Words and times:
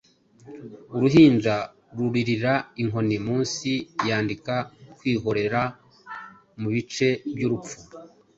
Uruhinja 0.95 1.55
ruririra 1.97 2.53
Inkoni 2.81 3.17
munsi 3.25 3.71
Yandika 4.07 4.55
Kwihorera 4.97 5.61
mubice 6.61 7.07
byurupfu. 7.35 7.77